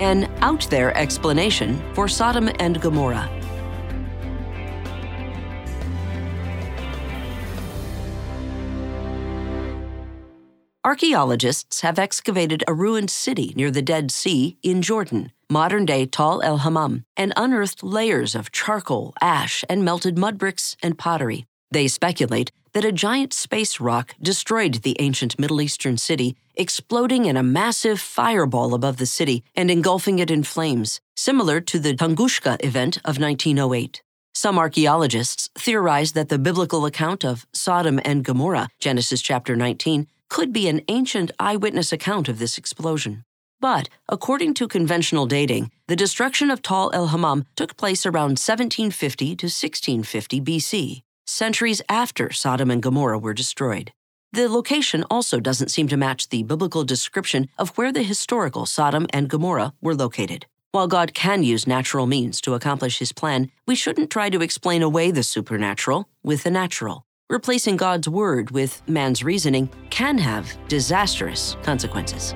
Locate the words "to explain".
64.28-64.82